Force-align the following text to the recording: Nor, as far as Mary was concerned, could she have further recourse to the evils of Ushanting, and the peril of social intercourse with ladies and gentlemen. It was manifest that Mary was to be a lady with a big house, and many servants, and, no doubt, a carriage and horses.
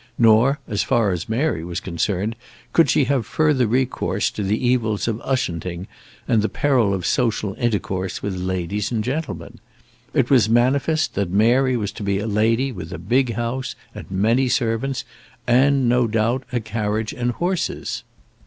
Nor, 0.17 0.57
as 0.67 0.81
far 0.81 1.11
as 1.11 1.29
Mary 1.29 1.63
was 1.63 1.79
concerned, 1.79 2.35
could 2.73 2.89
she 2.89 3.03
have 3.03 3.23
further 3.23 3.67
recourse 3.67 4.31
to 4.31 4.41
the 4.41 4.57
evils 4.67 5.07
of 5.07 5.21
Ushanting, 5.23 5.85
and 6.27 6.41
the 6.41 6.49
peril 6.49 6.91
of 6.91 7.05
social 7.05 7.53
intercourse 7.59 8.23
with 8.23 8.35
ladies 8.35 8.91
and 8.91 9.03
gentlemen. 9.03 9.59
It 10.11 10.31
was 10.31 10.49
manifest 10.49 11.13
that 11.13 11.29
Mary 11.29 11.77
was 11.77 11.91
to 11.91 12.01
be 12.01 12.17
a 12.17 12.25
lady 12.25 12.71
with 12.71 12.91
a 12.91 12.97
big 12.97 13.33
house, 13.35 13.75
and 13.93 14.09
many 14.09 14.49
servants, 14.49 15.05
and, 15.45 15.87
no 15.87 16.07
doubt, 16.07 16.45
a 16.51 16.59
carriage 16.59 17.13
and 17.13 17.33
horses. 17.33 18.03